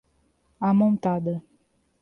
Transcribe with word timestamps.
Amontada 0.69 1.43